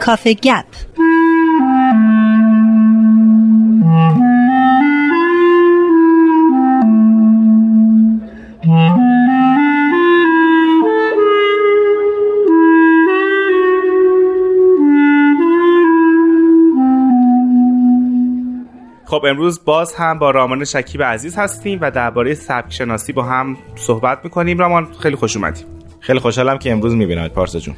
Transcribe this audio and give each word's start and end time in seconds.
کافه 0.00 0.34
گپ 0.34 0.64
خب 19.14 19.24
امروز 19.28 19.64
باز 19.64 19.94
هم 19.94 20.18
با 20.18 20.30
رامان 20.30 20.64
شکیب 20.64 21.02
عزیز 21.02 21.38
هستیم 21.38 21.78
و 21.82 21.90
درباره 21.90 22.34
سبک 22.34 22.72
شناسی 22.72 23.12
با 23.12 23.22
هم 23.22 23.56
صحبت 23.76 24.18
می‌کنیم. 24.24 24.58
رامان 24.58 24.88
خیلی 25.00 25.16
خوش 25.16 25.36
اومدیم 25.36 25.66
خیلی 26.00 26.18
خوشحالم 26.18 26.58
که 26.58 26.72
امروز 26.72 26.94
می‌بینم 26.94 27.28
پارسا 27.28 27.58
جون. 27.58 27.74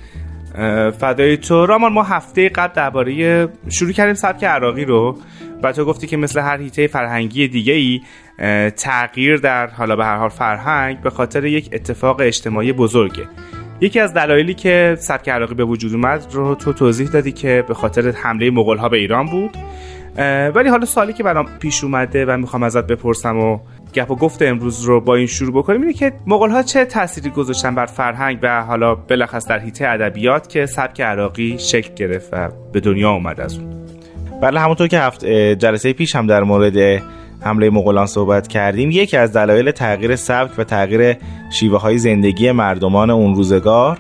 فدای 0.91 1.37
تو. 1.37 1.67
رامان 1.67 1.93
ما 1.93 2.03
هفته 2.03 2.49
قبل 2.49 2.75
درباره 2.75 3.49
شروع 3.69 3.93
کردیم 3.93 4.15
سبک 4.15 4.45
عراقی 4.45 4.85
رو 4.85 5.19
و 5.63 5.73
تو 5.73 5.85
گفتی 5.85 6.07
که 6.07 6.17
مثل 6.17 6.41
هر 6.41 6.61
هیته 6.61 6.87
فرهنگی 6.87 7.49
دیگه 7.49 7.73
ای 7.73 8.01
تغییر 8.71 9.37
در 9.37 9.67
حالا 9.67 9.97
به 9.97 10.05
هر 10.05 10.17
حال 10.17 10.29
فرهنگ 10.29 11.01
به 11.01 11.11
خاطر 11.11 11.45
یک 11.45 11.69
اتفاق 11.73 12.21
اجتماعی 12.21 12.73
بزرگه. 12.73 13.29
یکی 13.81 14.01
از 14.01 14.15
دلایلی 14.15 14.55
که 14.55 14.97
سبک 15.01 15.29
عراقی 15.29 15.55
به 15.55 15.65
وجود 15.65 15.93
اومد 15.93 16.27
رو 16.33 16.55
تو 16.55 16.73
توضیح 16.73 17.09
دادی 17.09 17.33
که 17.33 17.65
به 17.69 17.75
خاطر 17.75 18.11
حمله 18.11 18.51
مغول 18.51 18.79
ها 18.79 18.89
به 18.89 18.97
ایران 18.97 19.27
بود. 19.27 19.51
ولی 20.55 20.69
حالا 20.69 20.85
سالی 20.85 21.13
که 21.13 21.23
برام 21.23 21.47
پیش 21.59 21.85
اومده 21.85 22.25
و 22.27 22.37
می‌خوام 22.37 22.63
ازت 22.63 22.87
بپرسم 22.87 23.39
و 23.39 23.59
گپ 23.95 24.11
و 24.11 24.17
گفت 24.17 24.43
امروز 24.43 24.83
رو 24.83 25.01
با 25.01 25.15
این 25.15 25.27
شروع 25.27 25.53
بکنیم 25.53 25.81
اینه 25.81 25.93
که 25.93 26.13
مغول 26.27 26.51
ها 26.51 26.63
چه 26.63 26.85
تأثیری 26.85 27.31
گذاشتن 27.31 27.75
بر 27.75 27.87
فرهنگ 27.87 28.39
و 28.43 28.63
حالا 28.63 28.95
بلخص 28.95 29.49
در 29.49 29.59
حیطه 29.59 29.89
ادبیات 29.89 30.49
که 30.49 30.67
سبک 30.67 31.01
عراقی 31.01 31.59
شکل 31.59 31.95
گرفت 31.95 32.29
و 32.33 32.49
به 32.73 32.81
دنیا 32.81 33.11
اومد 33.11 33.41
از 33.41 33.59
اون؟ 33.59 33.77
بله 34.43 34.61
همونطور 34.61 34.89
که 34.89 34.99
هفت 34.99 35.25
جلسه 35.55 35.93
پیش 35.93 36.17
هم 36.17 36.27
در 36.27 36.43
مورد 36.43 37.03
حمله 37.41 37.71
مغولان 37.71 38.07
صحبت 38.07 38.49
کردیم 38.49 38.91
یکی 38.91 39.17
از 39.17 39.33
دلایل 39.33 39.71
تغییر 39.71 40.17
سبک 40.17 40.59
و 40.59 40.65
تغییر 40.65 41.17
شیوه 41.53 41.81
های 41.81 41.99
زندگی 41.99 42.53
مردمان 42.53 43.11
اون 43.11 43.35
روزگار 43.35 43.99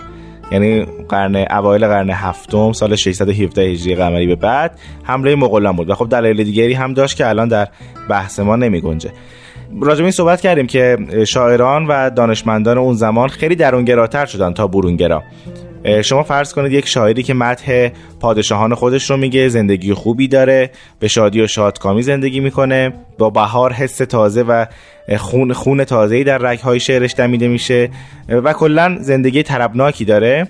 یعنی 0.50 0.86
قرن 1.08 1.36
اوایل 1.36 1.86
قرن 1.86 2.10
هفتم 2.10 2.72
سال 2.72 2.96
617 2.96 3.62
هجری 3.62 3.94
قمری 3.94 4.26
به 4.26 4.36
بعد 4.36 4.78
حمله 5.02 5.34
مغولان 5.34 5.76
بود 5.76 5.90
و 5.90 5.94
خب 5.94 6.08
دلایل 6.08 6.44
دیگری 6.44 6.72
هم 6.72 6.94
داشت 6.94 7.16
که 7.16 7.28
الان 7.28 7.48
در 7.48 7.68
بحث 8.08 8.40
ما 8.40 8.56
نمی 8.56 8.80
گنجه. 8.80 9.10
راجع 9.80 10.02
این 10.02 10.10
صحبت 10.10 10.40
کردیم 10.40 10.66
که 10.66 10.98
شاعران 11.26 11.86
و 11.86 12.10
دانشمندان 12.10 12.78
اون 12.78 12.94
زمان 12.94 13.28
خیلی 13.28 13.56
درونگراتر 13.56 14.26
شدن 14.26 14.52
تا 14.52 14.66
برونگرا. 14.66 15.22
شما 16.04 16.22
فرض 16.22 16.52
کنید 16.52 16.72
یک 16.72 16.86
شاعری 16.86 17.22
که 17.22 17.34
متح 17.34 17.88
پادشاهان 18.20 18.74
خودش 18.74 19.10
رو 19.10 19.16
میگه 19.16 19.48
زندگی 19.48 19.94
خوبی 19.94 20.28
داره 20.28 20.70
به 20.98 21.08
شادی 21.08 21.40
و 21.40 21.46
شادکامی 21.46 22.02
زندگی 22.02 22.40
می‌کنه 22.40 22.92
با 23.18 23.30
بهار 23.30 23.72
حس 23.72 23.96
تازه 23.96 24.42
و 24.42 24.66
خون 25.16 25.52
خون 25.52 25.84
تازه‌ای 25.84 26.24
در 26.24 26.38
رگ‌های 26.38 26.80
شعرش 26.80 27.14
دمیده 27.14 27.48
میشه 27.48 27.90
و 28.28 28.52
کلا 28.52 28.96
زندگی 29.00 29.42
طربناکی 29.42 30.04
داره. 30.04 30.48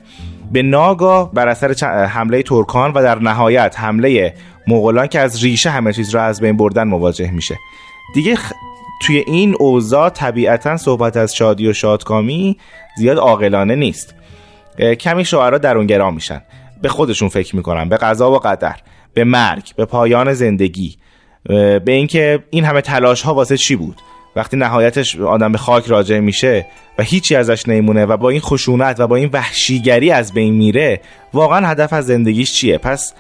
به 0.52 0.62
ناگاه 0.62 1.34
بر 1.34 1.48
اثر 1.48 1.86
حمله 2.06 2.42
ترکان 2.42 2.92
و 2.92 3.02
در 3.02 3.18
نهایت 3.18 3.74
حمله 3.78 4.34
مغولان 4.66 5.06
که 5.06 5.20
از 5.20 5.44
ریشه 5.44 5.70
همه 5.70 5.92
چیز 5.92 6.14
را 6.14 6.22
از 6.22 6.40
بین 6.40 6.56
بردن 6.56 6.88
مواجه 6.88 7.30
میشه. 7.30 7.58
دیگه 8.14 8.38
توی 9.02 9.24
این 9.26 9.56
اوضاع 9.58 10.08
طبیعتا 10.08 10.76
صحبت 10.76 11.16
از 11.16 11.34
شادی 11.34 11.68
و 11.68 11.72
شادکامی 11.72 12.56
زیاد 12.98 13.18
عاقلانه 13.18 13.74
نیست. 13.74 14.14
کمی 14.78 15.24
شعرا 15.24 15.58
درونگرا 15.58 16.10
میشن. 16.10 16.42
به 16.82 16.88
خودشون 16.88 17.28
فکر 17.28 17.56
می‌کنن 17.56 17.88
به 17.88 17.96
قضا 17.96 18.30
و 18.30 18.38
قدر 18.38 18.76
به 19.14 19.24
مرگ 19.24 19.72
به 19.76 19.84
پایان 19.84 20.32
زندگی. 20.32 20.96
به 21.44 21.82
اینکه 21.86 22.44
این 22.50 22.64
همه 22.64 22.80
تلاش 22.80 23.22
ها 23.22 23.34
واسه 23.34 23.56
چی 23.56 23.76
بود؟ 23.76 23.96
وقتی 24.36 24.56
نهایتش 24.56 25.16
آدم 25.16 25.52
به 25.52 25.58
خاک 25.58 25.86
راجع 25.86 26.18
میشه 26.18 26.66
و 26.98 27.02
هیچی 27.02 27.36
ازش 27.36 27.68
نمیمونه 27.68 28.06
و 28.06 28.16
با 28.16 28.30
این 28.30 28.40
خشونت 28.40 29.00
و 29.00 29.06
با 29.06 29.16
این 29.16 29.30
وحشیگری 29.32 30.10
از 30.10 30.32
بین 30.32 30.54
میره 30.54 31.00
واقعا 31.32 31.66
هدف 31.66 31.92
از 31.92 32.06
زندگیش 32.06 32.52
چیه؟ 32.52 32.78
پس 32.78 33.14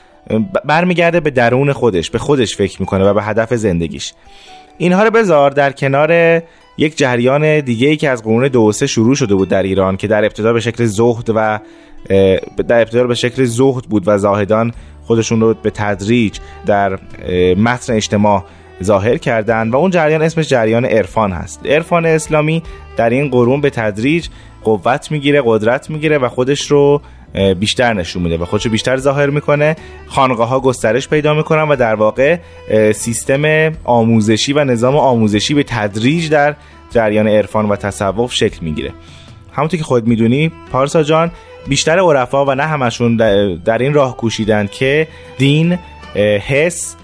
برمیگرده 0.64 1.20
به 1.20 1.30
درون 1.30 1.72
خودش 1.72 2.10
به 2.10 2.18
خودش 2.18 2.56
فکر 2.56 2.80
می‌کنه 2.80 3.04
و 3.04 3.14
به 3.14 3.22
هدف 3.22 3.54
زندگیش. 3.54 4.12
اینها 4.78 5.04
رو 5.04 5.10
بذار 5.10 5.50
در 5.50 5.72
کنار 5.72 6.42
یک 6.78 6.98
جریان 6.98 7.60
دیگه 7.60 7.88
ای 7.88 7.96
که 7.96 8.10
از 8.10 8.22
قرون 8.22 8.48
دو 8.48 8.72
سه 8.72 8.86
شروع 8.86 9.14
شده 9.14 9.34
بود 9.34 9.48
در 9.48 9.62
ایران 9.62 9.96
که 9.96 10.06
در 10.06 10.24
ابتدا 10.24 10.52
به 10.52 10.60
شکل 10.60 10.84
زهد 10.84 11.30
و 11.34 11.60
در 12.68 12.80
ابتدا 12.80 13.06
به 13.06 13.14
شکل 13.14 13.44
زهد 13.44 13.84
بود 13.84 14.02
و 14.06 14.18
زاهدان 14.18 14.72
خودشون 15.06 15.40
رو 15.40 15.54
به 15.54 15.70
تدریج 15.70 16.38
در 16.66 16.98
متن 17.54 17.92
اجتماع 17.92 18.44
ظاهر 18.82 19.16
کردن 19.16 19.70
و 19.70 19.76
اون 19.76 19.90
جریان 19.90 20.22
اسمش 20.22 20.48
جریان 20.48 20.84
عرفان 20.84 21.32
هست. 21.32 21.66
عرفان 21.66 22.06
اسلامی 22.06 22.62
در 22.96 23.10
این 23.10 23.30
قرون 23.30 23.60
به 23.60 23.70
تدریج 23.70 24.28
قوت 24.64 25.10
می‌گیره 25.10 25.42
قدرت 25.44 25.90
می‌گیره 25.90 26.18
و 26.18 26.28
خودش 26.28 26.70
رو 26.70 27.00
بیشتر 27.58 27.92
نشون 27.92 28.22
میده 28.22 28.36
و 28.36 28.44
خودشو 28.44 28.70
بیشتر 28.70 28.96
ظاهر 28.96 29.30
می‌کنه. 29.30 29.76
خانقاه 30.06 30.48
ها 30.48 30.60
گسترش 30.60 31.08
پیدا 31.08 31.34
می‌کنن 31.34 31.62
و 31.62 31.76
در 31.76 31.94
واقع 31.94 32.36
سیستم 32.92 33.72
آموزشی 33.84 34.52
و 34.52 34.64
نظام 34.64 34.96
آموزشی 34.96 35.54
به 35.54 35.62
تدریج 35.62 36.30
در 36.30 36.56
جریان 36.90 37.28
عرفان 37.28 37.68
و 37.68 37.76
تصوف 37.76 38.32
شکل 38.32 38.58
می‌گیره. 38.60 38.92
همونطور 39.52 39.78
که 39.78 39.84
خود 39.84 40.06
می‌دونی 40.06 40.52
پارسا 40.72 41.02
جان 41.02 41.30
بیشتر 41.68 41.98
عرفا 41.98 42.44
و 42.44 42.54
نه 42.54 42.62
همشون 42.62 43.16
در 43.64 43.78
این 43.78 43.94
راه 43.94 44.16
کوشیدن 44.16 44.66
که 44.66 45.08
دین 45.38 45.78
حس 46.46 46.96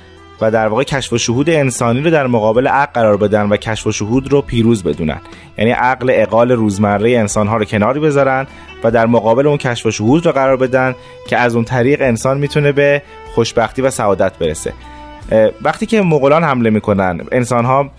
و 0.43 0.51
در 0.51 0.69
واقع 0.69 0.85
کشف 0.85 1.13
و 1.13 1.19
شهود 1.19 1.51
انسانی 1.51 2.01
رو 2.01 2.11
در 2.11 2.27
مقابل 2.27 2.67
عقل 2.67 2.93
قرار 2.93 3.17
بدن 3.17 3.49
و 3.49 3.57
کشف 3.57 3.87
و 3.87 3.93
شهود 3.93 4.33
رو 4.33 4.43
پیروز 4.43 4.83
بدونن. 4.83 5.21
یعنی 5.59 5.71
عقل 5.71 6.11
اقال 6.15 6.53
روزمره 6.53 7.11
انسان 7.11 7.49
ها 7.49 7.57
رو 7.57 7.65
کناری 7.65 8.01
بذارن 8.01 8.47
و 8.85 8.91
در 8.91 9.07
مقابل 9.07 9.47
اون 9.47 9.57
کشف 9.57 9.87
و 9.87 9.91
شهود 9.91 10.27
رو 10.27 10.33
قرار 10.33 10.57
بدن 10.57 10.95
که 11.29 11.37
از 11.37 11.55
اون 11.55 11.65
طریق 11.65 12.03
انسان 12.03 12.39
می‌تونه 12.39 12.73
به 12.73 13.03
خوشبختی 13.35 13.83
و 13.83 13.91
سعادت 13.91 14.39
برسه. 14.39 14.73
وقتی 15.63 15.87
که 15.87 16.03
مغولان 16.03 16.45
حمله 16.45 16.71
می‌کنن 16.71 17.21
انسان 17.33 17.65
ها 17.65 17.91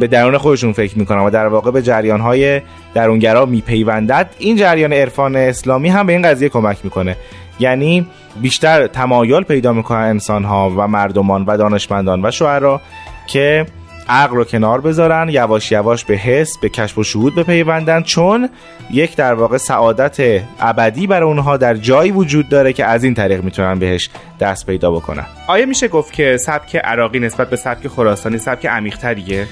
به 0.00 0.06
درون 0.06 0.38
خودشون 0.38 0.72
فکر 0.72 0.98
می‌کنن 0.98 1.18
و 1.18 1.30
در 1.30 1.46
واقع 1.46 1.70
به 1.70 1.82
جریان 1.82 2.20
های 2.20 2.60
درونگرا 2.94 3.46
میپیوندد. 3.46 4.34
این 4.38 4.56
جریان 4.56 4.92
عرفان 4.92 5.36
اسلامی 5.36 5.88
هم 5.88 6.06
به 6.06 6.12
این 6.12 6.22
قضیه 6.22 6.48
کمک 6.48 6.78
می‌کنه. 6.84 7.16
یعنی 7.60 8.06
بیشتر 8.42 8.86
تمایل 8.86 9.42
پیدا 9.42 9.72
می‌کنن 9.72 9.98
انسان 10.00 10.44
ها 10.44 10.70
و 10.76 10.88
مردمان 10.88 11.44
و 11.44 11.56
دانشمندان 11.56 12.26
و 12.26 12.30
شعرا 12.30 12.80
که 13.26 13.66
عقل 14.08 14.36
رو 14.36 14.44
کنار 14.44 14.80
بذارن 14.80 15.28
یواش 15.28 15.72
یواش 15.72 16.04
به 16.04 16.14
حس 16.14 16.58
به 16.58 16.68
کشف 16.68 16.98
و 16.98 17.04
شهود 17.04 17.34
بپیوندن. 17.34 18.02
چون 18.02 18.48
یک 18.90 19.16
در 19.16 19.34
واقع 19.34 19.56
سعادت 19.56 20.42
ابدی 20.60 21.06
برای 21.06 21.28
اونها 21.28 21.56
در 21.56 21.74
جایی 21.74 22.10
وجود 22.10 22.48
داره 22.48 22.72
که 22.72 22.84
از 22.84 23.04
این 23.04 23.14
طریق 23.14 23.44
می‌تونن 23.44 23.78
بهش 23.78 24.10
دست 24.40 24.66
پیدا 24.66 24.90
بکنن. 24.90 25.26
آیا 25.46 25.66
میشه 25.66 25.88
گفت 25.88 26.12
که 26.12 26.36
سبک 26.36 26.76
عراقی 26.76 27.18
نسبت 27.18 27.50
به 27.50 27.56
سبک 27.56 27.88
خراسانی 27.88 28.38
سبک 28.38 28.66
عمیق‌تریه؟ 28.66 29.46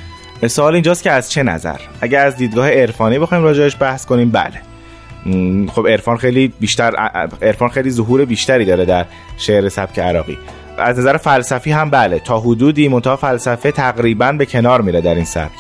سوال 0.49 0.75
اینجاست 0.75 1.03
که 1.03 1.11
از 1.11 1.31
چه 1.31 1.43
نظر؟ 1.43 1.77
اگر 2.01 2.27
از 2.27 2.37
دیدگاه 2.37 2.71
عرفانی 2.71 3.19
بخوایم 3.19 3.45
راجعش 3.45 3.77
بحث 3.81 4.07
کنیم 4.07 4.31
بله. 4.31 4.61
خب 5.71 5.89
عرفان 5.89 6.17
خیلی 6.17 6.53
بیشتر 6.61 6.97
عرفان 7.43 7.69
خیلی 7.69 7.91
ظهور 7.91 8.25
بیشتری 8.25 8.65
داره 8.65 8.85
در 8.85 9.07
شعر 9.39 9.69
سبک 9.69 9.99
عراقی. 9.99 10.39
از 10.79 10.99
نظر 10.99 11.17
فلسفی 11.17 11.73
هم 11.73 11.91
بله 11.91 12.19
تا 12.19 12.41
حدودی 12.41 12.89
منتها 12.89 13.17
فلسفه 13.17 13.73
تقریبا 13.73 14.33
به 14.33 14.47
کنار 14.47 14.81
میره 14.81 15.01
در 15.01 15.15
این 15.15 15.25
سبک. 15.25 15.53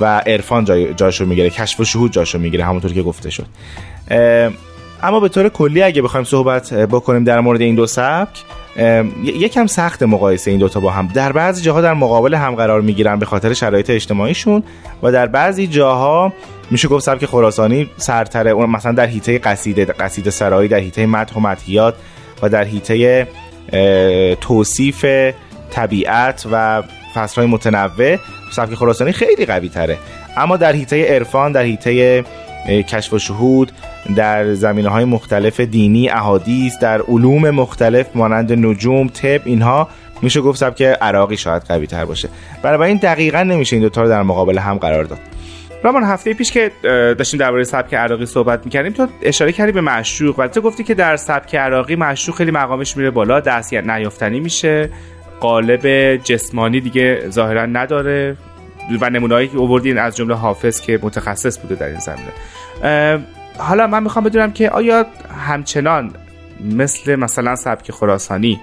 و 0.00 0.18
عرفان 0.18 0.64
جای 0.64 0.94
جاشو 0.94 1.26
می‌گیره 1.26 1.50
کشف 1.50 1.80
و 1.80 1.84
شهود 1.84 2.12
جاشو 2.12 2.38
می‌گیره 2.38 2.64
همونطور 2.64 2.92
که 2.92 3.02
گفته 3.02 3.30
شد. 3.30 3.46
اما 5.02 5.20
به 5.20 5.28
طور 5.28 5.48
کلی 5.48 5.82
اگه 5.82 6.02
بخوایم 6.02 6.24
صحبت 6.24 6.74
بکنیم 6.74 7.24
در 7.24 7.40
مورد 7.40 7.60
این 7.60 7.74
دو 7.74 7.86
سبک 7.86 8.42
یکم 9.24 9.66
سخت 9.66 10.02
مقایسه 10.02 10.50
این 10.50 10.60
دوتا 10.60 10.80
با 10.80 10.90
هم. 10.90 11.06
در 11.06 11.32
بعضی 11.32 11.62
جاها 11.62 11.80
در 11.80 11.94
مقابل 11.94 12.34
هم 12.34 12.54
قرار 12.54 12.80
می‌گیرن 12.80 13.18
به 13.18 13.26
خاطر 13.26 13.52
شرایط 13.52 13.90
اجتماعیشون 13.90 14.62
و 15.02 15.12
در 15.12 15.26
بعضی 15.26 15.66
جاها 15.66 16.32
میشه 16.70 16.88
گفت 16.88 17.04
سبک 17.04 17.26
خراسانی 17.26 17.90
سرتره. 17.96 18.54
مثلا 18.54 18.92
در 18.92 19.06
حیطه 19.06 19.38
قصیده 19.38 19.84
قصیده 19.84 20.30
سرایی 20.30 20.68
در 20.68 20.78
حیطه 20.78 21.06
مدح 21.06 21.34
و 21.34 21.40
مدحیات 21.40 21.94
و 22.42 22.48
در 22.48 22.64
حیطه 22.64 23.26
توصیف 24.40 25.04
طبیعت 25.70 26.46
و 26.52 26.82
فصلهای 27.14 27.48
متنوع. 27.48 28.16
سبک 28.52 28.74
خراسانی 28.74 29.12
خیلی 29.12 29.46
قوی 29.46 29.68
تره 29.68 29.98
اما 30.36 30.56
در 30.56 30.72
حیطه 30.72 31.14
عرفان 31.14 31.52
در 31.52 31.62
حیطه 31.62 32.24
کشف 32.66 33.12
و 33.12 33.18
شهود 33.18 33.72
در 34.16 34.54
زمینه 34.54 34.88
های 34.88 35.04
مختلف 35.04 35.60
دینی 35.60 36.08
احادیث 36.08 36.78
در 36.78 37.00
علوم 37.00 37.50
مختلف 37.50 38.06
مانند 38.14 38.52
نجوم 38.52 39.08
طب 39.08 39.40
اینها 39.44 39.88
میشه 40.22 40.40
گفت 40.40 40.58
سبک 40.58 40.82
عراقی 40.82 41.36
شاید 41.36 41.62
قوی 41.62 41.86
تر 41.86 42.04
باشه 42.04 42.28
این 42.64 42.96
دقیقا 42.96 43.42
نمیشه 43.42 43.76
این 43.76 43.82
دوتا 43.82 44.02
رو 44.02 44.08
در 44.08 44.22
مقابل 44.22 44.58
هم 44.58 44.78
قرار 44.78 45.04
داد. 45.04 45.18
رامان 45.82 46.04
هفته 46.04 46.34
پیش 46.34 46.52
که 46.52 46.70
داشتیم 47.18 47.40
درباره 47.40 47.64
سبک 47.64 47.94
عراقی 47.94 48.26
صحبت 48.26 48.64
می‌کردیم 48.64 48.92
تو 48.92 49.06
اشاره 49.22 49.52
کردی 49.52 49.72
به 49.72 49.80
معشوق 49.80 50.38
و 50.38 50.46
تو 50.46 50.60
گفتی 50.60 50.84
که 50.84 50.94
در 50.94 51.16
سبک 51.16 51.54
عراقی 51.54 51.96
معشوق 51.96 52.34
خیلی 52.34 52.50
مقامش 52.50 52.96
میره 52.96 53.10
بالا 53.10 53.40
دست 53.40 53.74
نیافتنی 53.74 54.40
میشه 54.40 54.90
قالب 55.40 56.16
جسمانی 56.16 56.80
دیگه 56.80 57.30
ظاهرا 57.30 57.66
نداره. 57.66 58.36
و 59.00 59.10
نمونه‌ای 59.10 59.48
که 59.48 59.58
آوردین 59.58 59.98
از 59.98 60.16
جمله 60.16 60.34
حافظ 60.34 60.80
که 60.80 60.98
متخصص 61.02 61.58
بوده 61.58 61.74
در 61.74 61.86
این 61.86 61.98
زمینه. 61.98 62.32
حالا 63.58 63.86
من 63.86 64.02
می‌خوام 64.02 64.24
بدونم 64.24 64.52
که 64.52 64.70
آیا 64.70 65.06
همچنان 65.46 66.10
مثل 66.60 67.16
مثلا 67.16 67.56
سبک 67.56 67.90
خراسانی 67.90 68.60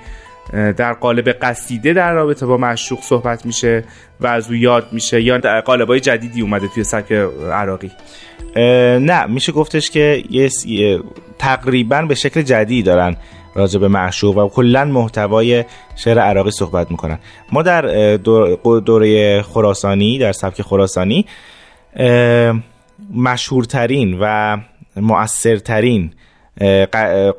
در 0.77 0.93
قالب 0.93 1.29
قصیده 1.29 1.93
در 1.93 2.13
رابطه 2.13 2.45
با 2.45 2.57
معشوق 2.57 2.99
صحبت 3.01 3.45
میشه 3.45 3.83
و 4.19 4.27
از 4.27 4.47
او 4.47 4.55
یاد 4.55 4.87
میشه 4.91 5.21
یا 5.21 5.37
در 5.37 5.61
قالبای 5.61 5.99
جدیدی 5.99 6.41
اومده 6.41 6.67
توی 6.67 6.83
سبک 6.83 7.11
عراقی؟ 7.51 7.91
نه 8.99 9.25
میشه 9.25 9.51
گفتش 9.51 9.89
که 9.89 10.23
یه 10.29 10.99
تقریبا 11.39 12.01
به 12.01 12.15
شکل 12.15 12.41
جدیدی 12.41 12.83
دارن 12.83 13.15
راجع 13.55 13.79
به 13.79 13.87
معشوق 13.87 14.37
و 14.37 14.49
کلا 14.49 14.85
محتوای 14.85 15.65
شعر 15.95 16.19
عراقی 16.19 16.51
صحبت 16.51 16.91
می‌کنن. 16.91 17.19
ما 17.51 17.61
در 17.61 18.17
دوره 18.85 19.41
خراسانی 19.41 20.19
در 20.19 20.31
سبک 20.31 20.61
خراسانی 20.61 21.25
مشهورترین 23.13 24.17
و 24.21 24.57
مؤثرترین 24.95 26.11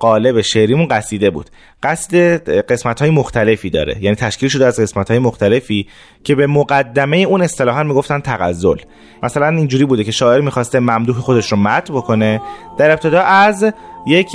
قالب 0.00 0.40
شعریمون 0.40 0.88
قصیده 0.88 1.30
بود. 1.30 1.50
قصد 1.82 2.14
قسمت 2.60 3.00
های 3.00 3.10
مختلفی 3.10 3.70
داره. 3.70 3.96
یعنی 4.00 4.16
تشکیل 4.16 4.48
شده 4.48 4.66
از 4.66 4.80
قسمت 4.80 5.10
های 5.10 5.18
مختلفی 5.18 5.86
که 6.24 6.34
به 6.34 6.46
مقدمه 6.46 7.16
اون 7.16 7.42
اصطلاحا 7.42 7.82
می‌گفتن 7.82 8.20
تغزل. 8.20 8.76
مثلا 9.22 9.48
اینجوری 9.48 9.84
بوده 9.84 10.04
که 10.04 10.12
شاعر 10.12 10.40
می‌خواسته 10.40 10.80
ممدوح 10.80 11.16
خودش 11.16 11.52
رو 11.52 11.58
مد 11.58 11.90
بکنه. 11.90 12.40
در 12.78 12.90
ابتدا 12.90 13.20
از 13.20 13.72
یک 14.06 14.26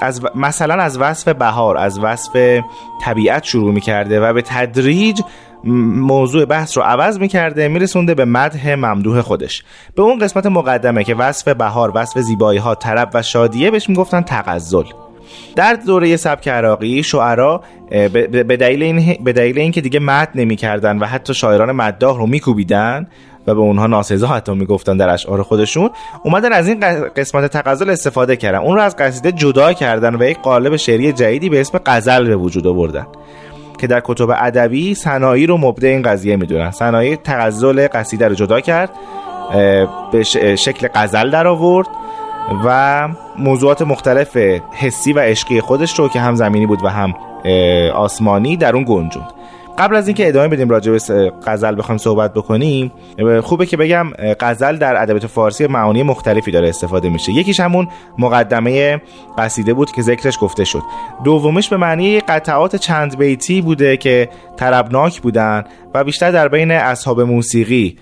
از 0.00 0.20
مثلا 0.34 0.74
از 0.74 0.98
وصف 0.98 1.28
بهار 1.28 1.76
از 1.76 1.98
وصف 1.98 2.60
طبیعت 3.02 3.44
شروع 3.44 3.72
می‌کرده 3.72 4.20
و 4.20 4.32
به 4.32 4.42
تدریج 4.42 5.20
موضوع 5.66 6.44
بحث 6.44 6.76
رو 6.76 6.82
عوض 6.82 7.18
می‌کرده 7.18 7.68
میرسونده 7.68 8.14
به 8.14 8.24
مدح 8.24 8.74
ممدوح 8.74 9.20
خودش. 9.20 9.64
به 9.96 10.02
اون 10.02 10.18
قسمت 10.18 10.46
مقدمه 10.46 11.04
که 11.04 11.14
وصف 11.14 11.48
بهار 11.48 11.92
وصف 11.94 12.18
زیبایی 12.18 12.58
ها 12.58 12.74
طرب 12.74 13.10
و 13.14 13.22
شادیه 13.22 13.70
بهش 13.70 13.88
می‌گفتن 13.88 14.20
تغزل. 14.20 14.84
در 15.56 15.74
دوره 15.74 16.16
سبک 16.16 16.48
عراقی 16.48 17.02
شعرا 17.02 17.62
به 18.30 18.56
دلیل 18.56 18.82
این 18.82 19.16
به 19.24 19.32
دلیل 19.32 19.58
اینکه 19.58 19.80
دیگه 19.80 20.00
مد 20.00 20.28
نمی‌کردن 20.34 20.98
و 20.98 21.06
حتی 21.06 21.34
شاعران 21.34 21.72
مداح 21.72 22.16
رو 22.18 22.26
میکوبیدن 22.26 23.06
و 23.46 23.54
به 23.54 23.60
اونها 23.60 23.86
ناسزا 23.86 24.26
حتی 24.26 24.54
می‌گفتن 24.54 24.96
در 24.96 25.08
اشعار 25.08 25.42
خودشون 25.42 25.90
اومدن 26.24 26.52
از 26.52 26.68
این 26.68 26.80
قسمت 27.16 27.46
تغزل 27.46 27.90
استفاده 27.90 28.36
کردن. 28.36 28.58
اون 28.58 28.74
رو 28.74 28.82
از 28.82 28.96
قصیده 28.96 29.32
جدا 29.32 29.72
کردن 29.72 30.14
و 30.14 30.22
یک 30.22 30.38
قالب 30.38 30.76
شعری 30.76 31.12
جدیدی 31.12 31.48
به 31.48 31.60
اسم 31.60 31.80
غزل 31.86 32.26
به 32.26 32.36
وجود 32.36 32.66
آوردن. 32.66 33.06
که 33.78 33.86
در 33.86 34.02
کتب 34.04 34.30
ادبی 34.30 34.94
صنایع 34.94 35.46
رو 35.46 35.56
مبدع 35.56 35.88
این 35.88 36.02
قضیه 36.02 36.36
می‌دونن. 36.36 36.70
صنایع 36.70 37.16
تغزل 37.16 37.88
قصیده 37.92 38.28
رو 38.28 38.34
جدا 38.34 38.60
کرد 38.60 38.90
به 40.12 40.22
شکل 40.56 40.88
غزل 40.94 41.30
در 41.30 41.46
آورد 41.46 41.86
و 42.64 43.08
موضوعات 43.38 43.82
مختلف 43.82 44.36
حسی 44.72 45.12
و 45.12 45.18
عشقی 45.20 45.60
خودش 45.60 45.98
رو 45.98 46.08
که 46.08 46.20
هم 46.20 46.34
زمینی 46.34 46.66
بود 46.66 46.84
و 46.84 46.88
هم 46.88 47.14
آسمانی 47.94 48.56
در 48.56 48.74
اون 48.74 48.84
گنجوند. 48.88 49.30
قبل 49.78 49.96
از 49.96 50.08
اینکه 50.08 50.28
ادامه 50.28 50.48
بدیم 50.48 50.68
راجع 50.68 50.92
به 50.92 50.98
غزل 51.46 51.74
بخوایم 51.78 51.98
صحبت 51.98 52.34
بکنیم 52.34 52.92
خوبه 53.42 53.66
که 53.66 53.76
بگم 53.76 54.10
غزل 54.40 54.76
در 54.76 55.02
ادبیات 55.02 55.26
فارسی 55.26 55.66
معانی 55.66 56.02
مختلفی 56.02 56.50
داره 56.50 56.68
استفاده 56.68 57.08
میشه. 57.08 57.32
یکیش 57.32 57.60
همون 57.60 57.88
مقدمه 58.18 59.02
قصیده 59.38 59.74
بود 59.74 59.92
که 59.92 60.02
ذکرش 60.02 60.38
گفته 60.40 60.64
شد. 60.64 60.82
دومش 61.24 61.68
به 61.68 61.76
معنی 61.76 62.20
قطعات 62.20 62.76
چند 62.76 63.18
بیتی 63.18 63.60
بوده 63.60 63.96
که 63.96 64.28
طربناک 64.56 65.20
بودن 65.20 65.64
و 65.94 66.04
بیشتر 66.04 66.30
در 66.30 66.48
بین 66.48 66.70
اصحاب 66.70 67.20
موسیقی 67.20 67.96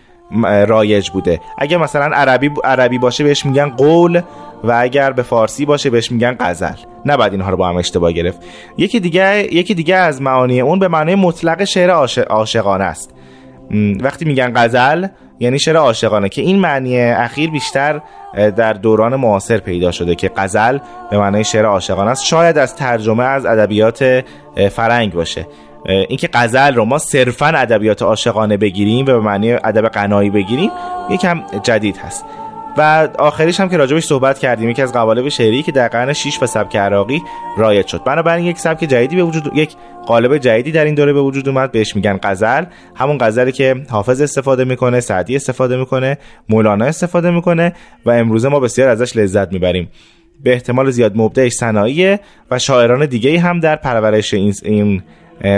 رایج 0.67 1.11
بوده. 1.11 1.41
اگر 1.59 1.79
مثلا 1.79 2.17
عربی 2.17 2.51
عربی 2.65 2.99
باشه 2.99 3.25
بهش 3.25 3.47
میگن 3.47 3.69
قول 3.69 4.21
و 4.65 4.77
اگر 4.81 5.13
به 5.13 5.23
فارسی 5.23 5.65
باشه 5.65 5.91
بهش 5.91 6.13
میگن 6.13 6.37
غزل. 6.41 6.75
نباید 7.07 7.33
اینها 7.33 7.51
رو 7.51 7.57
با 7.57 7.69
هم 7.69 7.77
اشتباه 7.77 8.13
گرفت. 8.13 8.43
یکی 8.79 9.01
دیگه 9.01 9.55
یکی 9.55 9.75
دیگه 9.75 9.95
از 9.95 10.23
معانی 10.23 10.61
اون 10.61 10.79
به 10.79 10.89
معنی 10.89 11.15
مطلق 11.15 11.65
شعر 11.65 11.91
عاشقانه 12.31 12.85
است. 12.85 13.15
وقتی 14.01 14.25
میگن 14.25 14.53
غزل 14.57 15.07
یعنی 15.41 15.59
شعر 15.59 15.77
عاشقانه 15.77 16.29
که 16.29 16.43
این 16.43 16.59
معنی 16.59 17.01
اخیر 17.01 17.51
بیشتر 17.51 18.01
در 18.57 18.73
دوران 18.73 19.17
معاصر 19.17 19.59
پیدا 19.59 19.91
شده 19.91 20.15
که 20.15 20.31
غزل 20.37 20.79
به 21.11 21.19
معنی 21.19 21.45
شعر 21.45 21.65
عاشقانه 21.65 22.11
است. 22.11 22.25
شاید 22.25 22.59
از 22.59 22.77
ترجمه 22.77 23.25
از 23.25 23.47
ادبیات 23.47 24.25
فرنگ 24.71 25.13
باشه. 25.13 25.47
اینکه 26.09 26.29
غزل 26.33 26.75
رو 26.75 26.85
ما 26.85 26.99
صرفا 26.99 27.47
ادبیات 27.47 28.03
عاشقانه 28.03 28.57
بگیریم 28.57 29.05
و 29.05 29.09
به 29.09 29.21
معنی 29.21 29.53
ادب 29.53 29.89
قنایی 29.89 30.31
بگیریم 30.31 30.71
یکم 31.11 31.43
جدید 31.63 31.97
هست. 31.97 32.25
و 32.79 33.09
آخریش 33.19 33.61
هم 33.61 33.69
که 33.69 33.77
راجبش 33.77 34.05
صحبت 34.05 34.39
کردیم 34.39 34.71
یکی 34.71 34.83
از 34.83 34.93
قوالب 34.93 35.29
شعری 35.29 35.63
که 35.63 35.73
در 35.73 35.89
قرن 35.89 36.13
6 36.13 36.39
و 36.43 36.47
سبک 36.47 36.77
عراقی 36.77 37.23
رایج 37.57 37.87
شد. 37.87 38.05
بنابراین 38.05 38.47
یک 38.47 38.59
سبک 38.59 38.81
جدیدی 38.81 39.17
به 39.17 39.23
وجود 39.23 39.51
یک 39.55 39.75
قالب 40.07 40.39
جدیدی 40.39 40.73
در 40.73 40.85
این 40.85 40.95
دوره 40.95 41.13
به 41.13 41.21
وجود 41.21 41.49
اومد 41.49 41.73
بهش 41.73 41.97
میگن 41.97 42.19
غزل. 42.23 42.65
همون 42.95 43.19
غزلی 43.21 43.53
که 43.53 43.77
حافظ 43.91 44.21
استفاده 44.21 44.65
می‌کنه 44.65 45.01
سعدی 45.01 45.37
استفاده 45.37 45.77
می‌کنه 45.77 46.19
مولانا 46.49 46.85
استفاده 46.85 47.31
می‌کنه 47.31 47.73
و 48.07 48.11
امروزه 48.11 48.49
ما 48.49 48.61
بسیار 48.61 48.89
ازش 48.89 49.17
لذت 49.17 49.53
می‌بریم. 49.53 49.89
به 50.43 50.53
احتمال 50.53 50.91
زیاد 50.91 51.17
مبدعش 51.17 51.53
صنایع 51.53 52.19
و 52.51 52.59
شاعران 52.59 53.07
دیگه 53.07 53.41
هم 53.41 53.61
در 53.61 53.77
پرورش 53.77 54.35
این, 54.35 54.55
این 54.63 55.03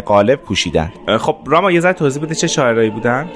قالب 0.05 0.41
کوشیدن 0.41 0.93
خب 1.19 1.37
راما 1.47 1.71
یه 1.71 1.81
ذره 1.81 1.93
توضیح 1.93 2.23
بده 2.23 2.35
چه 2.35 2.47
شاعرایی 2.47 2.91
بودن؟ 2.91 3.27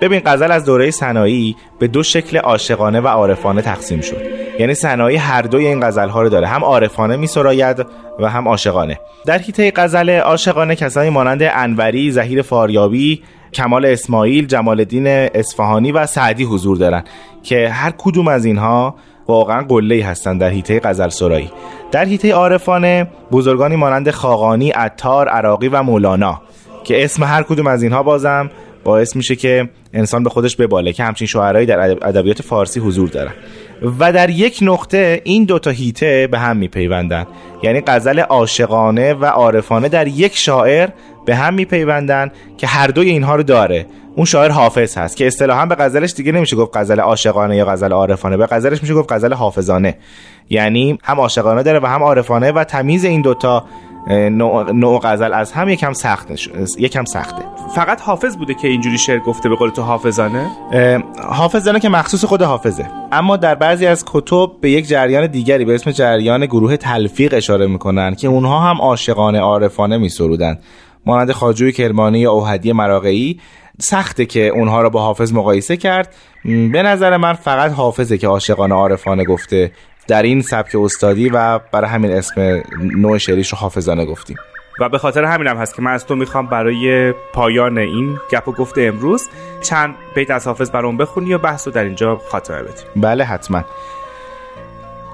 ببین 0.00 0.20
غزل 0.26 0.52
از 0.52 0.64
دوره 0.64 0.90
صنایی 0.90 1.56
به 1.78 1.88
دو 1.88 2.02
شکل 2.02 2.36
عاشقانه 2.36 3.00
و 3.00 3.06
عارفانه 3.06 3.62
تقسیم 3.62 4.00
شد. 4.00 4.22
یعنی 4.58 4.74
صنایی 4.74 5.16
هر 5.16 5.42
دوی 5.42 5.66
این 5.66 5.86
غزل 5.86 6.08
ها 6.08 6.22
رو 6.22 6.28
داره. 6.28 6.46
هم 6.46 6.64
عارفانه 6.64 7.16
می 7.16 7.26
سراید 7.26 7.86
و 8.18 8.30
هم 8.30 8.48
عاشقانه. 8.48 9.00
در 9.26 9.38
حیطه 9.38 9.72
غزل 9.76 10.10
عاشقانه 10.10 10.76
کسانی 10.76 11.10
مانند 11.10 11.42
انوری 11.42 12.10
زهیر 12.10 12.42
فاریابی 12.42 13.22
کمال 13.52 13.86
اسماعیل 13.86 14.46
جمال 14.46 14.78
الدین 14.80 15.06
اصفهانی 15.06 15.92
و 15.92 16.06
سعدی 16.06 16.44
حضور 16.44 16.76
دارن 16.76 17.04
که 17.42 17.68
هر 17.68 17.92
کدوم 17.98 18.28
از 18.28 18.44
اینها 18.44 18.94
واقعا 19.28 19.62
قله 19.62 20.04
هستند 20.04 20.40
در 20.40 20.48
حیطه 20.48 20.80
غزل 20.80 21.08
سرایی. 21.08 21.50
در 21.92 22.04
حیطه 22.04 22.32
عارفانه 22.32 23.06
بزرگانی 23.32 23.76
مانند 23.76 24.10
خاقانی، 24.10 24.70
عطار، 24.70 25.28
عراقی 25.28 25.68
و 25.68 25.82
مولانا 25.82 26.42
که 26.84 27.04
اسم 27.04 27.24
هر 27.24 27.42
کدوم 27.42 27.66
از 27.66 27.82
اینها 27.82 28.02
بازم 28.02 28.50
باعث 28.84 29.16
میشه 29.16 29.36
که 29.36 29.68
انسان 29.92 30.22
به 30.22 30.30
خودش 30.30 30.56
بباله 30.56 30.92
که 30.92 31.04
همچین 31.04 31.26
شاعرایی 31.26 31.66
در 31.66 31.80
ادبیات 31.80 32.42
فارسی 32.42 32.80
حضور 32.80 33.08
دارن 33.08 33.32
و 33.98 34.12
در 34.12 34.30
یک 34.30 34.58
نقطه 34.62 35.20
این 35.24 35.44
دوتا 35.44 35.70
هیته 35.70 36.28
به 36.30 36.38
هم 36.38 36.56
میپیوندن. 36.56 37.26
یعنی 37.62 37.82
غزل 37.86 38.18
عاشقانه 38.18 39.14
و 39.14 39.24
عارفانه 39.24 39.88
در 39.88 40.08
یک 40.08 40.36
شاعر 40.36 40.88
به 41.26 41.36
هم 41.36 41.54
میپیوندن 41.54 42.30
که 42.56 42.66
هر 42.66 42.86
دوی 42.86 43.10
اینها 43.10 43.36
رو 43.36 43.42
داره. 43.42 43.86
اون 44.16 44.26
شاعر 44.26 44.50
حافظ 44.50 44.98
هست 44.98 45.16
که 45.16 45.26
اصطلاحا 45.26 45.66
به 45.66 45.74
غزلش 45.74 46.12
دیگه 46.12 46.32
نمیشه 46.32 46.56
گفت 46.56 46.76
غزل 46.76 47.00
عاشقانه 47.00 47.56
یا 47.56 47.64
غزل 47.64 47.92
عارفانه. 47.92 48.36
به 48.36 48.46
غزلش 48.46 48.82
میشه 48.82 48.94
گفت 48.94 49.12
غزل 49.12 49.32
حافظانه. 49.32 49.96
یعنی 50.50 50.98
هم 51.02 51.20
عاشقانه 51.20 51.62
داره 51.62 51.80
و 51.80 51.86
هم 51.86 52.02
عارفانه 52.02 52.52
و 52.52 52.64
تمیز 52.64 53.04
این 53.04 53.22
دوتا 53.22 53.64
نوع, 54.08 55.00
غزل 55.02 55.32
از 55.32 55.52
هم 55.52 55.68
یکم 55.68 55.92
سخت 55.92 56.28
یکم 56.78 57.04
سخته. 57.04 57.42
فقط 57.74 58.00
حافظ 58.00 58.36
بوده 58.36 58.54
که 58.54 58.68
اینجوری 58.68 58.98
شعر 58.98 59.18
گفته 59.18 59.48
به 59.48 59.56
قول 59.56 59.70
تو 59.70 59.82
حافظانه؟ 59.82 60.50
حافظانه 61.28 61.80
که 61.80 61.88
مخصوص 61.88 62.24
خود 62.24 62.42
حافظه. 62.42 62.86
اما 63.12 63.36
در 63.36 63.54
بعضی 63.54 63.86
از 63.86 64.04
کتب 64.06 64.50
به 64.60 64.70
یک 64.70 64.88
جریان 64.88 65.26
دیگری 65.26 65.64
به 65.64 65.74
اسم 65.74 65.90
جریان 65.90 66.46
گروه 66.46 66.76
تلفیق 66.76 67.34
اشاره 67.36 67.66
می‌کنن 67.66 68.14
که 68.14 68.28
اونها 68.28 68.60
هم 68.60 68.80
عاشقانه 68.80 69.40
عارفانه 69.40 69.98
میسرودن. 69.98 70.58
مانند 71.06 71.32
خاجوی 71.32 71.72
کرمانی 71.72 72.18
یا 72.18 72.32
اوهدی 72.32 72.72
مراقعی 72.72 73.40
سخته 73.80 74.26
که 74.26 74.48
اونها 74.48 74.82
رو 74.82 74.90
با 74.90 75.02
حافظ 75.02 75.32
مقایسه 75.32 75.76
کرد. 75.76 76.14
به 76.44 76.82
نظر 76.82 77.16
من 77.16 77.32
فقط 77.32 77.72
حافظه 77.72 78.18
که 78.18 78.28
عاشقانه 78.28 78.74
عارفانه 78.74 79.24
گفته. 79.24 79.72
در 80.06 80.22
این 80.22 80.42
سبک 80.42 80.74
استادی 80.74 81.28
و 81.28 81.58
برای 81.58 81.90
همین 81.90 82.12
اسم 82.12 82.62
نوع 82.80 83.18
شعریش 83.18 83.48
رو 83.52 83.58
حافظانه 83.58 84.04
گفتیم. 84.04 84.36
و 84.80 84.88
به 84.88 84.98
خاطر 84.98 85.24
همینم 85.24 85.56
هست 85.56 85.74
که 85.74 85.82
من 85.82 85.92
از 85.92 86.06
تو 86.06 86.16
می‌خوام 86.16 86.46
برای 86.46 87.12
پایان 87.12 87.78
این 87.78 88.18
گپ 88.32 88.48
و 88.48 88.52
گفته 88.52 88.82
امروز 88.82 89.28
چند 89.62 89.94
بیت 90.14 90.30
از 90.30 90.46
حافظ 90.46 90.70
برام 90.70 90.96
بخونی 90.96 91.34
و 91.34 91.38
بحث 91.38 91.66
رو 91.66 91.72
در 91.72 91.84
اینجا 91.84 92.20
خاتمه 92.28 92.62
بدیم 92.62 92.84
بله 92.96 93.24
حتما. 93.24 93.64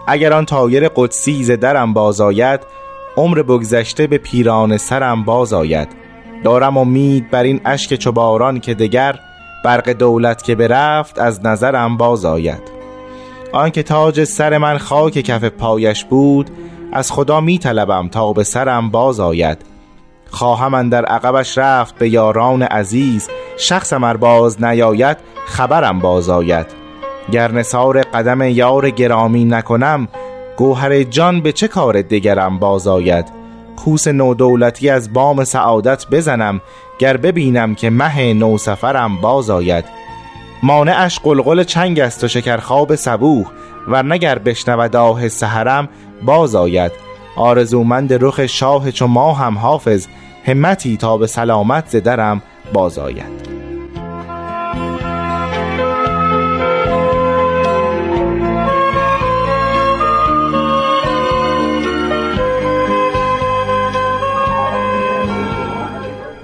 اگر 0.07 0.33
آن 0.33 0.45
تایر 0.45 0.89
قدسی 0.89 1.45
ز 1.45 1.51
درم 1.51 1.93
باز 1.93 2.21
آید 2.21 2.61
عمر 3.17 3.43
بگذشته 3.43 4.07
به 4.07 4.19
پیران 4.19 4.77
سرم 4.77 5.25
باز 5.25 5.53
آید. 5.53 5.89
دارم 6.45 6.77
امید 6.77 7.31
بر 7.31 7.43
این 7.43 7.61
اشک 7.65 7.95
چوباران 7.95 8.61
که 8.61 8.75
دگر 8.75 9.19
برق 9.65 9.89
دولت 9.89 10.43
که 10.43 10.55
برفت 10.55 11.19
از 11.19 11.47
نظرم 11.47 11.97
باز 11.97 12.25
آید. 12.25 12.76
آنکه 13.57 13.83
تاج 13.83 14.25
سر 14.25 14.59
من 14.59 14.79
خاک 14.79 15.13
کف 15.13 15.45
پایش 15.45 16.05
بود 16.05 16.51
از 16.93 17.13
خدا 17.13 17.41
می 17.41 17.59
طلبم 17.59 18.09
تا 18.09 18.33
به 18.33 18.45
سرم 18.45 18.91
باز 18.91 19.21
آید. 19.21 19.59
خواهم 20.31 20.89
در 20.89 21.05
عقبش 21.05 21.59
رفت 21.59 21.99
به 21.99 22.09
یاران 22.09 22.63
عزیز 22.63 23.29
شخصم 23.57 24.05
ار 24.05 24.17
باز 24.17 24.65
نیاید 24.65 25.17
خبرم 25.47 25.99
باز 25.99 26.29
آید. 26.29 26.67
گر 27.33 27.53
نثار 27.53 28.03
قدم 28.03 28.43
یار 28.43 28.91
گرامی 28.91 29.45
نکنم 29.45 30.09
گوهر 30.57 31.03
جان 31.03 31.41
به 31.41 31.53
چه 31.53 31.69
کار 31.69 32.03
دگرم 32.03 32.59
باز 32.59 32.87
آید؟ 32.87 33.27
کوس 33.77 34.09
نودولتی 34.09 34.91
از 34.91 35.13
بام 35.13 35.45
سعادت 35.45 36.07
بزنم 36.11 36.61
گر 36.99 37.17
ببینم 37.17 37.75
که 37.75 37.91
مه 37.91 38.35
نو 38.35 38.59
سفرم 38.59 39.17
باز 39.17 39.51
آید. 39.51 40.06
مانعش 40.67 41.19
قلقل 41.19 41.63
چنگ 41.63 42.01
است 42.01 42.25
و 42.25 42.29
شکرخواب 42.29 42.95
صبوح 42.95 43.47
ور 43.89 44.05
نگر 44.05 44.39
بشنود 44.39 44.97
آه 44.97 45.29
سحرم 45.29 45.89
باز 46.23 46.55
آید. 46.55 46.93
آرزومند 47.37 48.25
رخ 48.25 48.47
شاه 48.47 48.91
چو 48.91 49.07
ماهم 49.07 49.59
حافظ 49.59 50.07
همتی 50.47 50.97
تا 50.97 51.17
به 51.17 51.27
سلامت 51.27 51.89
ز 51.89 51.97
درم 51.97 52.43
باز 52.73 52.99
آید. 52.99 53.46